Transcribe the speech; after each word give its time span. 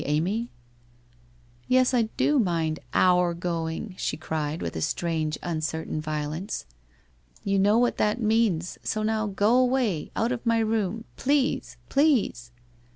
*' 0.03 1.01
Yes, 1.67 1.93
I 1.93 2.09
do 2.17 2.39
mind" 2.39 2.79
our" 3.05 3.35
going,' 3.35 3.93
she 3.99 4.17
cried, 4.17 4.59
with 4.63 4.83
strange 4.83 5.37
uncertain 5.43 6.01
violence.' 6.01 6.65
You 7.43 7.59
know 7.59 7.77
what 7.77 7.97
that 7.97 8.19
means, 8.19 8.79
so 8.81 9.03
now 9.03 9.27
go 9.27 9.55
away, 9.55 10.09
out 10.15 10.31
of 10.31 10.43
my 10.43 10.57
room— 10.57 11.03
please— 11.17 11.77
please 11.89 12.49